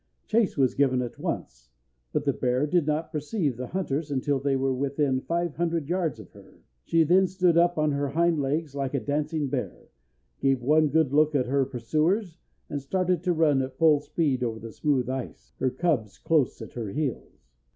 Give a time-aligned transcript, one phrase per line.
[0.25, 1.69] Chase was given at once,
[2.11, 6.19] but the bear did not perceive the hunters until they were within five hundred yards
[6.19, 6.63] of her.
[6.85, 9.89] She then stood up on her hind legs like a dancing bear,
[10.39, 14.57] gave one good look at her pursuers, and started to run at full speed over
[14.57, 17.51] the smooth ice, her cubs close at her heels.